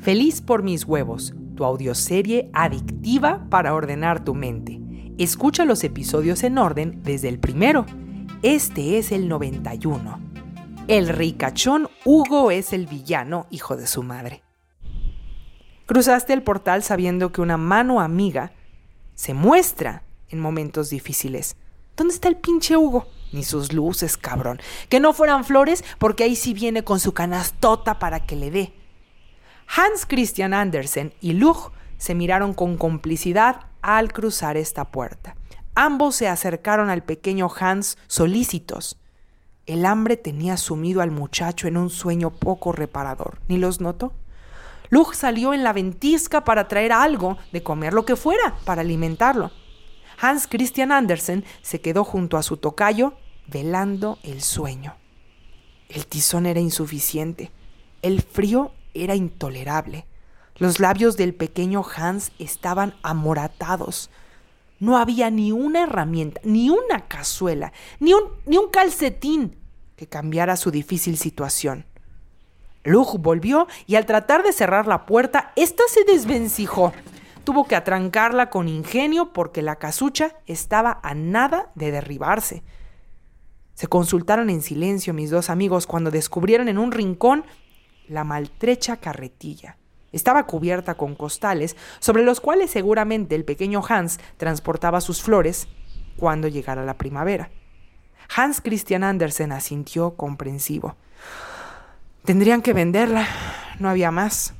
[0.00, 4.80] Feliz por mis huevos, tu audioserie adictiva para ordenar tu mente.
[5.18, 7.84] Escucha los episodios en orden desde el primero.
[8.42, 10.18] Este es el 91.
[10.88, 14.42] El ricachón Hugo es el villano, hijo de su madre.
[15.84, 18.52] Cruzaste el portal sabiendo que una mano amiga
[19.14, 21.56] se muestra en momentos difíciles.
[21.94, 23.06] ¿Dónde está el pinche Hugo?
[23.32, 24.60] Ni sus luces, cabrón.
[24.88, 28.79] Que no fueran flores, porque ahí sí viene con su canastota para que le dé.
[29.76, 35.36] Hans Christian Andersen y Lug se miraron con complicidad al cruzar esta puerta.
[35.76, 38.98] Ambos se acercaron al pequeño Hans solícitos.
[39.66, 43.38] El hambre tenía sumido al muchacho en un sueño poco reparador.
[43.46, 44.12] ¿Ni los notó?
[44.88, 49.52] Lug salió en la ventisca para traer algo de comer, lo que fuera, para alimentarlo.
[50.20, 53.14] Hans Christian Andersen se quedó junto a su tocayo,
[53.46, 54.96] velando el sueño.
[55.88, 57.52] El tizón era insuficiente.
[58.02, 60.06] El frío era intolerable.
[60.56, 64.10] Los labios del pequeño Hans estaban amoratados.
[64.78, 69.56] No había ni una herramienta, ni una cazuela, ni un, ni un calcetín
[69.96, 71.84] que cambiara su difícil situación.
[72.84, 76.92] Lug volvió y al tratar de cerrar la puerta, ésta se desvencijó.
[77.44, 82.62] Tuvo que atrancarla con ingenio porque la casucha estaba a nada de derribarse.
[83.74, 87.44] Se consultaron en silencio mis dos amigos cuando descubrieron en un rincón
[88.10, 89.76] la maltrecha carretilla.
[90.12, 95.68] Estaba cubierta con costales, sobre los cuales seguramente el pequeño Hans transportaba sus flores
[96.16, 97.50] cuando llegara la primavera.
[98.34, 100.96] Hans Christian Andersen asintió comprensivo.
[102.24, 103.26] Tendrían que venderla,
[103.78, 104.54] no había más.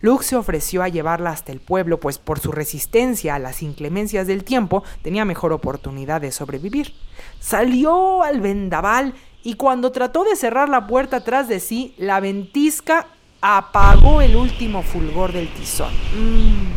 [0.00, 4.26] Luke se ofreció a llevarla hasta el pueblo, pues por su resistencia a las inclemencias
[4.26, 6.94] del tiempo tenía mejor oportunidad de sobrevivir.
[7.40, 13.06] Salió al vendaval y cuando trató de cerrar la puerta atrás de sí, la ventisca
[13.40, 15.92] apagó el último fulgor del tizón.
[16.14, 16.72] Mm,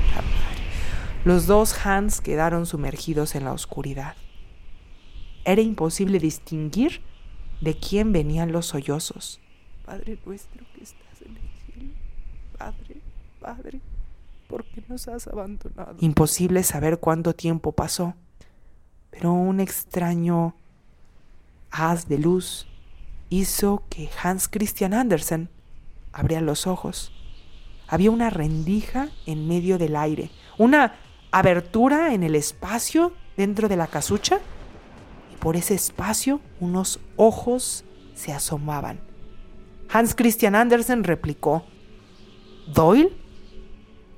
[1.25, 4.15] Los dos Hans quedaron sumergidos en la oscuridad.
[5.43, 7.01] Era imposible distinguir
[7.61, 9.39] de quién venían los sollozos.
[9.85, 11.93] Padre nuestro que estás en el cielo,
[12.57, 13.01] Padre,
[13.39, 13.81] Padre,
[14.47, 15.95] ¿por qué nos has abandonado?
[15.99, 18.15] Imposible saber cuánto tiempo pasó,
[19.09, 20.55] pero un extraño
[21.71, 22.67] haz de luz
[23.29, 25.49] hizo que Hans Christian Andersen
[26.11, 27.11] abriera los ojos.
[27.87, 30.95] Había una rendija en medio del aire, una
[31.31, 34.39] abertura en el espacio dentro de la casucha,
[35.33, 38.99] y por ese espacio unos ojos se asomaban.
[39.89, 41.65] Hans Christian Andersen replicó,
[42.73, 43.20] ¿Doyle?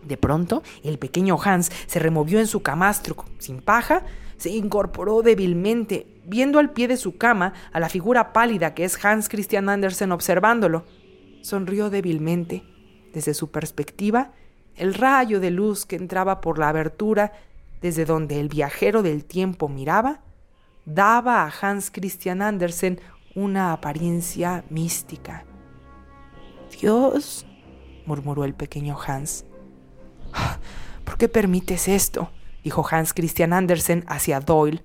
[0.06, 4.04] De pronto, el pequeño Hans se removió en su camastro sin paja,
[4.38, 9.04] se incorporó débilmente, viendo al pie de su cama a la figura pálida que es
[9.04, 10.86] Hans Christian Andersen observándolo.
[11.42, 12.64] Sonrió débilmente.
[13.14, 14.32] Desde su perspectiva,
[14.76, 17.32] el rayo de luz que entraba por la abertura
[17.82, 20.22] desde donde el viajero del tiempo miraba,
[20.86, 23.00] daba a Hans Christian Andersen
[23.36, 25.46] una apariencia mística.
[26.80, 27.46] Dios,
[28.06, 29.46] murmuró el pequeño Hans.
[31.24, 32.32] ¿Por qué permites esto?
[32.66, 34.84] dijo Hans Christian Andersen hacia Doyle.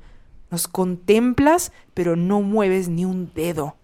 [0.52, 3.74] Nos contemplas, pero no mueves ni un dedo.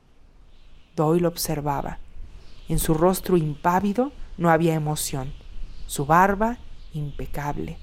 [0.94, 1.98] Doyle observaba.
[2.68, 5.32] En su rostro impávido no había emoción.
[5.88, 6.58] Su barba
[6.92, 7.76] impecable.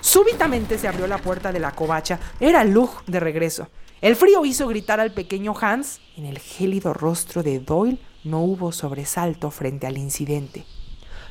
[0.00, 2.18] Súbitamente se abrió la puerta de la covacha.
[2.40, 3.68] Era Lug de regreso.
[4.00, 6.00] El frío hizo gritar al pequeño Hans.
[6.16, 10.64] En el gélido rostro de Doyle no hubo sobresalto frente al incidente.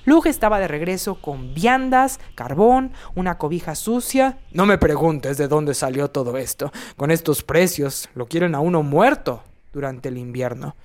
[0.06, 4.38] Lug estaba de regreso con viandas, carbón, una cobija sucia.
[4.52, 6.72] No me preguntes de dónde salió todo esto.
[6.98, 10.76] Con estos precios lo quieren a uno muerto durante el invierno.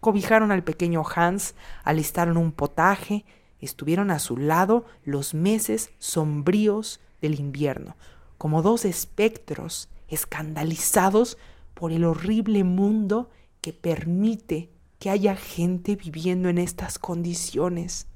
[0.00, 3.24] Cobijaron al pequeño Hans, alistaron un potaje,
[3.60, 7.96] estuvieron a su lado los meses sombríos del invierno,
[8.36, 11.38] como dos espectros escandalizados
[11.74, 18.06] por el horrible mundo que permite que haya gente viviendo en estas condiciones.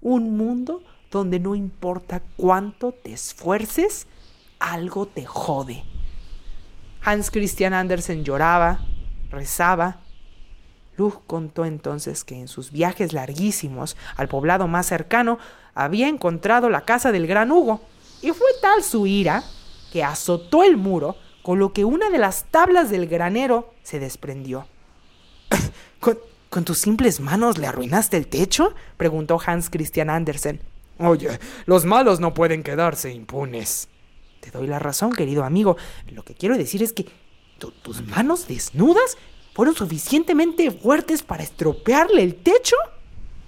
[0.00, 4.06] Un mundo donde no importa cuánto te esfuerces,
[4.58, 5.84] algo te jode.
[7.02, 8.80] Hans Christian Andersen lloraba,
[9.30, 10.00] rezaba.
[10.96, 15.38] Luz contó entonces que en sus viajes larguísimos al poblado más cercano
[15.74, 17.80] había encontrado la casa del gran Hugo,
[18.22, 19.42] y fue tal su ira
[19.92, 24.66] que azotó el muro, con lo que una de las tablas del granero se desprendió.
[26.00, 26.18] ¿Con,
[26.50, 28.74] ¿Con tus simples manos le arruinaste el techo?
[28.96, 30.60] preguntó Hans Christian Andersen.
[30.98, 33.88] Oye, los malos no pueden quedarse impunes.
[34.40, 35.76] Te doy la razón, querido amigo.
[36.08, 37.06] Lo que quiero decir es que
[37.82, 39.16] tus manos desnudas
[39.54, 42.76] fueron suficientemente fuertes para estropearle el techo.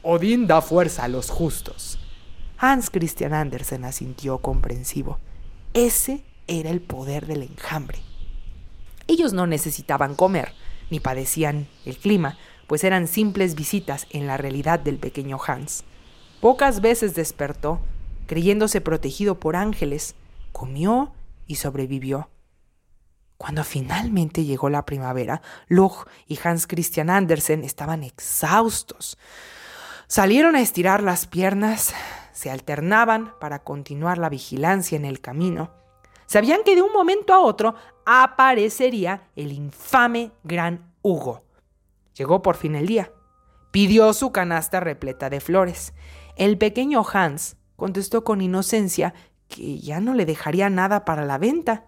[0.02, 1.99] Odín da fuerza a los justos.
[2.56, 5.19] Hans Christian Andersen asintió comprensivo.
[5.75, 7.99] Ese era el poder del enjambre.
[9.08, 10.52] Ellos no necesitaban comer,
[10.90, 12.38] ni padecían el clima,
[12.73, 15.85] pues eran simples visitas en la realidad del pequeño Hans.
[16.41, 17.83] Pocas veces despertó,
[18.27, 20.15] creyéndose protegido por ángeles,
[20.53, 21.13] comió
[21.47, 22.31] y sobrevivió.
[23.37, 29.19] Cuando finalmente llegó la primavera, Lug y Hans Christian Andersen estaban exhaustos.
[30.07, 31.93] Salieron a estirar las piernas,
[32.33, 35.73] se alternaban para continuar la vigilancia en el camino.
[36.25, 37.75] Sabían que de un momento a otro
[38.07, 41.43] aparecería el infame gran Hugo.
[42.14, 43.12] Llegó por fin el día.
[43.70, 45.94] Pidió su canasta repleta de flores.
[46.37, 49.14] El pequeño Hans contestó con inocencia
[49.49, 51.87] que ya no le dejaría nada para la venta.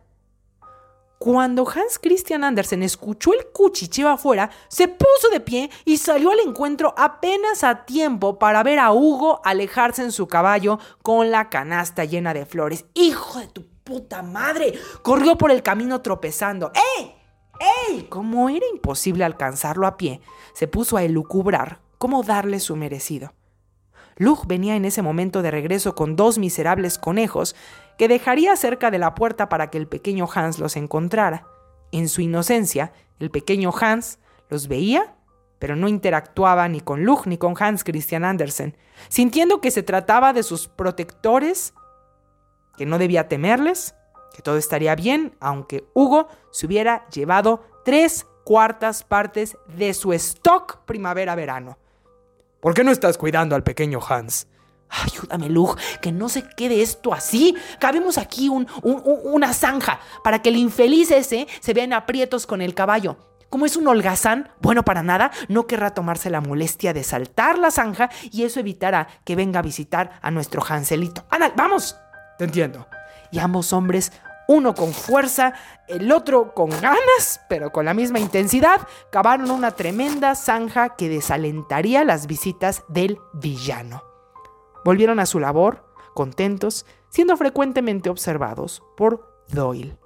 [1.19, 6.41] Cuando Hans Christian Andersen escuchó el cuchicheo afuera, se puso de pie y salió al
[6.41, 12.05] encuentro apenas a tiempo para ver a Hugo alejarse en su caballo con la canasta
[12.05, 12.85] llena de flores.
[12.93, 14.75] ¡Hijo de tu puta madre!
[15.03, 16.73] Corrió por el camino tropezando.
[16.75, 17.14] ¡Eh!
[17.61, 18.07] ¡Ey!
[18.09, 20.21] Como era imposible alcanzarlo a pie,
[20.53, 23.33] se puso a elucubrar cómo darle su merecido.
[24.17, 27.57] Lug venía en ese momento de regreso con dos miserables conejos
[27.99, 31.47] que dejaría cerca de la puerta para que el pequeño Hans los encontrara.
[31.93, 34.19] En su inocencia, el pequeño Hans
[34.49, 35.15] los veía,
[35.59, 38.77] pero no interactuaba ni con Lug ni con Hans Christian Andersen,
[39.09, 41.75] sintiendo que se trataba de sus protectores,
[42.77, 43.95] que no debía temerles,
[44.35, 50.85] que todo estaría bien, aunque Hugo se hubiera llevado tres cuartas partes de su stock
[50.85, 51.79] primavera-verano.
[52.61, 54.49] ¿Por qué no estás cuidando al pequeño Hans?
[54.89, 57.57] Ayúdame, Lug, que no se quede esto así.
[57.79, 62.75] Cabemos aquí una zanja para que el infeliz ese se vea en aprietos con el
[62.75, 63.17] caballo.
[63.51, 67.71] Como es un holgazán, bueno para nada, no querrá tomarse la molestia de saltar la
[67.71, 71.25] zanja y eso evitará que venga a visitar a nuestro Hanselito.
[71.31, 71.97] ¡Ana, vamos!
[72.37, 72.89] Te entiendo.
[73.31, 74.13] Y ambos hombres
[74.47, 75.55] uno con fuerza,
[75.89, 82.05] el otro con ganas, pero con la misma intensidad, cavaron una tremenda zanja que desalentaría
[82.05, 84.03] las visitas del villano.
[84.85, 89.97] Volvieron a su labor, contentos, siendo frecuentemente observados por Doyle.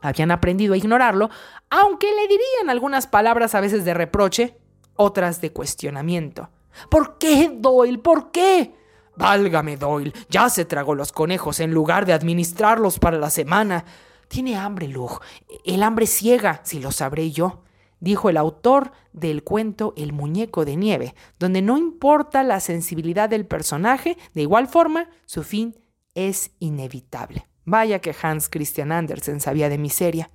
[0.00, 1.30] Habían aprendido a ignorarlo,
[1.70, 4.58] aunque le dirían algunas palabras a veces de reproche,
[4.96, 6.50] otras de cuestionamiento.
[6.90, 7.98] ¿Por qué, Doyle?
[7.98, 8.74] ¿Por qué?
[9.16, 13.84] Válgame, Doyle, ya se tragó los conejos en lugar de administrarlos para la semana.
[14.28, 15.20] Tiene hambre, Lug.
[15.64, 17.62] El hambre ciega, si lo sabré yo,
[18.00, 23.46] dijo el autor del cuento El muñeco de nieve, donde no importa la sensibilidad del
[23.46, 25.76] personaje, de igual forma, su fin
[26.14, 27.46] es inevitable.
[27.64, 30.30] Vaya que Hans Christian Andersen sabía de miseria.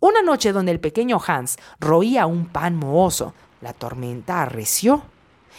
[0.00, 5.02] Una noche donde el pequeño Hans roía un pan mohoso, la tormenta arreció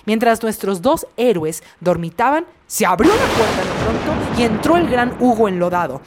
[0.06, 5.18] Mientras nuestros dos héroes dormitaban, se abrió la puerta de pronto y entró el gran
[5.20, 6.02] Hugo enlodado.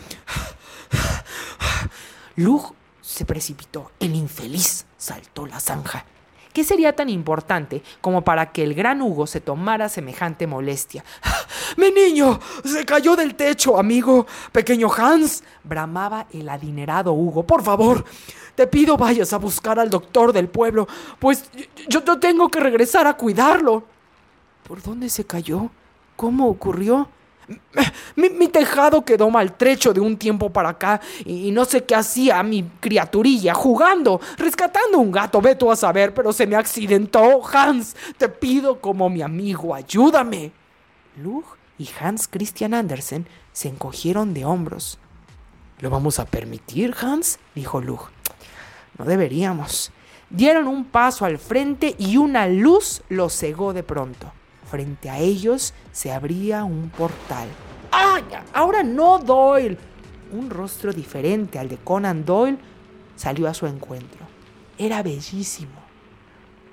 [2.36, 3.90] Lug se precipitó.
[4.00, 6.04] El infeliz saltó la zanja.
[6.52, 11.04] ¿Qué sería tan importante como para que el gran Hugo se tomara semejante molestia?
[11.76, 12.38] ¡Mi niño!
[12.64, 14.26] ¡Se cayó del techo, amigo!
[14.52, 15.44] ¡Pequeño Hans!
[15.64, 17.44] bramaba el adinerado Hugo.
[17.44, 18.04] ¡Por favor!
[18.54, 20.86] Te pido vayas a buscar al doctor del pueblo,
[21.18, 21.50] pues
[21.88, 23.84] yo, tengo que regresar a cuidarlo.
[24.68, 25.70] ¿Por dónde se cayó?
[26.16, 27.08] ¿Cómo ocurrió?
[28.16, 32.64] Mi, tejado quedó maltrecho de un tiempo para acá y, no sé qué hacía mi
[32.80, 37.40] criaturilla jugando, rescatando un gato, ve tú a saber, pero se me accidentó.
[37.52, 40.52] Hans, te pido como mi amigo, ayúdame.
[41.16, 41.44] Lug
[41.78, 44.98] y Hans Christian Andersen se encogieron de hombros.
[45.80, 47.38] ¿Lo vamos a permitir, Hans?
[47.54, 48.10] dijo Lug.
[48.98, 49.90] No deberíamos.
[50.30, 54.32] Dieron un paso al frente y una luz los cegó de pronto.
[54.72, 57.46] Frente a ellos se abría un portal.
[57.90, 58.24] ¡Ay!
[58.54, 59.76] Ahora no, Doyle.
[60.32, 62.56] Un rostro diferente al de Conan Doyle
[63.14, 64.20] salió a su encuentro.
[64.78, 65.78] Era bellísimo.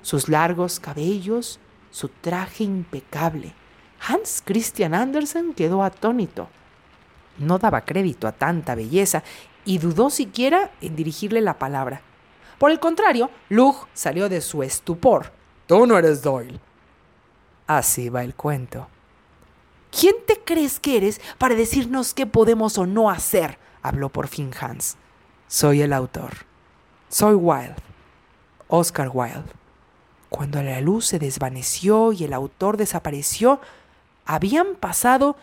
[0.00, 3.52] Sus largos cabellos, su traje impecable.
[4.08, 6.48] Hans Christian Andersen quedó atónito.
[7.36, 9.22] No daba crédito a tanta belleza
[9.66, 12.00] y dudó siquiera en dirigirle la palabra.
[12.58, 15.32] Por el contrario, Lug salió de su estupor.
[15.66, 16.60] Tú no eres Doyle.
[17.70, 18.88] Así va el cuento.
[19.92, 23.60] ¿Quién te crees que eres para decirnos qué podemos o no hacer?
[23.80, 24.96] habló por fin Hans.
[25.46, 26.32] Soy el autor.
[27.08, 27.76] Soy Wilde.
[28.66, 29.52] Oscar Wilde.
[30.30, 33.60] Cuando la luz se desvaneció y el autor desapareció,
[34.26, 35.36] habían pasado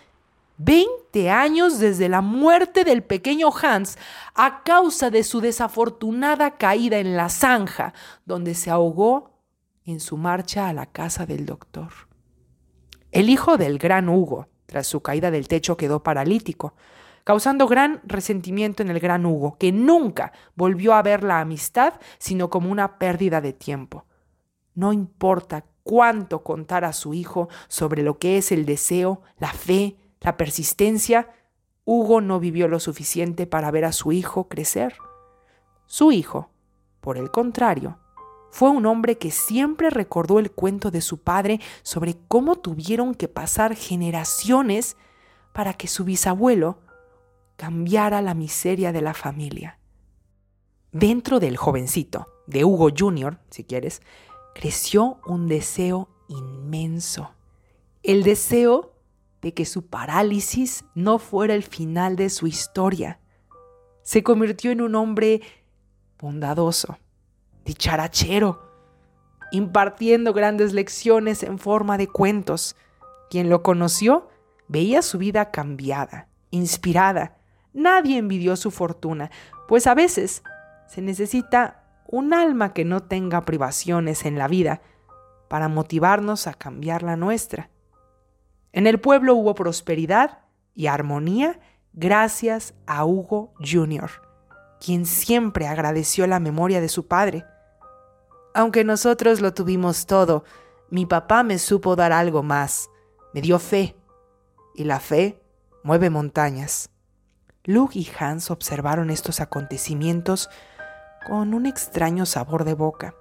[0.57, 3.97] 20 años desde la muerte del pequeño Hans
[4.35, 7.93] a causa de su desafortunada caída en la zanja,
[8.25, 9.31] donde se ahogó
[9.85, 12.06] en su marcha a la casa del doctor.
[13.17, 16.75] El hijo del gran Hugo, tras su caída del techo, quedó paralítico,
[17.23, 22.51] causando gran resentimiento en el gran Hugo, que nunca volvió a ver la amistad sino
[22.51, 24.05] como una pérdida de tiempo.
[24.75, 29.97] No importa cuánto contar a su hijo sobre lo que es el deseo, la fe,
[30.21, 31.31] la persistencia,
[31.85, 34.93] Hugo no vivió lo suficiente para ver a su hijo crecer.
[35.87, 36.51] Su hijo,
[37.01, 37.97] por el contrario,
[38.51, 43.27] fue un hombre que siempre recordó el cuento de su padre sobre cómo tuvieron que
[43.27, 44.97] pasar generaciones
[45.53, 46.79] para que su bisabuelo
[47.55, 49.79] cambiara la miseria de la familia.
[50.91, 54.01] Dentro del jovencito, de Hugo Jr., si quieres,
[54.55, 57.31] creció un deseo inmenso.
[58.03, 58.93] El deseo
[59.41, 63.19] de que su parálisis no fuera el final de su historia.
[64.01, 65.41] Se convirtió en un hombre
[66.19, 66.97] bondadoso,
[67.67, 68.63] dicharachero,
[69.51, 72.75] impartiendo grandes lecciones en forma de cuentos.
[73.29, 74.29] Quien lo conoció
[74.67, 77.37] veía su vida cambiada, inspirada.
[77.73, 79.29] Nadie envidió su fortuna,
[79.67, 80.41] pues a veces
[80.87, 84.81] se necesita un alma que no tenga privaciones en la vida
[85.49, 87.69] para motivarnos a cambiar la nuestra.
[88.71, 90.39] En el pueblo hubo prosperidad
[90.73, 91.59] y armonía
[91.91, 94.09] gracias a Hugo Jr.,
[94.79, 97.45] quien siempre agradeció la memoria de su padre.
[98.57, 100.43] Aunque nosotros lo tuvimos todo,
[100.89, 102.89] mi papá me supo dar algo más,
[103.31, 103.95] me dio fe,
[104.73, 105.39] y la fe
[105.83, 106.89] mueve montañas.
[107.65, 110.49] Luke y Hans observaron estos acontecimientos
[111.27, 113.13] con un extraño sabor de boca.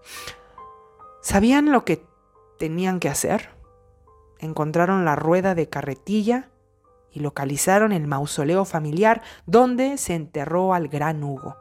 [1.21, 2.02] ¿Sabían lo que
[2.59, 3.50] tenían que hacer?
[4.38, 6.49] Encontraron la rueda de carretilla
[7.11, 11.59] y localizaron el mausoleo familiar donde se enterró al gran Hugo.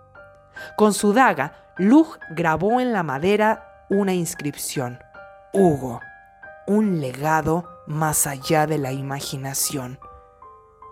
[0.78, 5.00] Con su daga, Lug grabó en la madera una inscripción.
[5.54, 6.02] Hugo,
[6.68, 10.00] un legado más allá de la imaginación.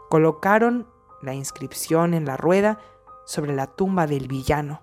[0.10, 0.88] Colocaron
[1.22, 2.80] la inscripción en la rueda
[3.26, 4.82] sobre la tumba del villano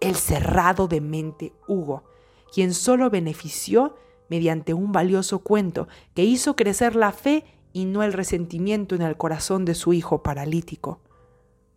[0.00, 2.04] el cerrado de mente Hugo,
[2.52, 3.96] quien solo benefició
[4.28, 9.16] mediante un valioso cuento que hizo crecer la fe y no el resentimiento en el
[9.16, 11.00] corazón de su hijo paralítico.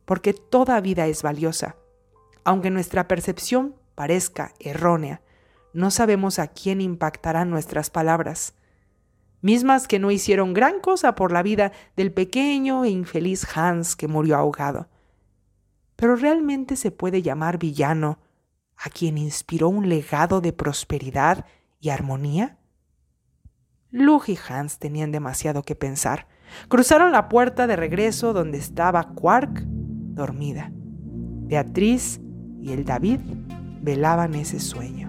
[0.05, 1.77] Porque toda vida es valiosa.
[2.43, 5.21] Aunque nuestra percepción parezca errónea,
[5.77, 8.53] no sabemos a quién impactarán nuestras palabras,
[9.41, 14.07] mismas que no hicieron gran cosa por la vida del pequeño e infeliz Hans que
[14.07, 14.89] murió ahogado
[15.97, 18.19] pero realmente se puede llamar villano
[18.77, 21.45] a quien inspiró un legado de prosperidad
[21.81, 22.59] y armonía?
[23.89, 26.27] Luke y Hans tenían demasiado que pensar.
[26.69, 30.71] Cruzaron la puerta de regreso donde estaba Quark dormida.
[30.71, 32.21] Beatriz
[32.61, 33.19] y el David
[33.81, 35.06] velaban ese sueño.